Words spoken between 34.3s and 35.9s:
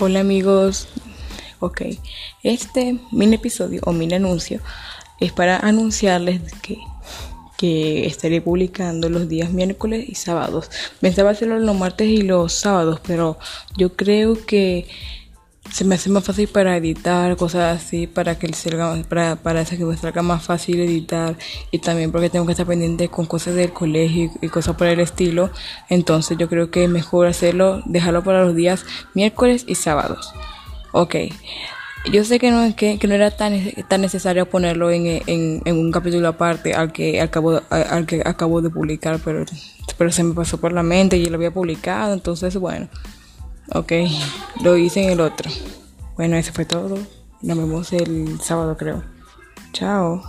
ponerlo en, en,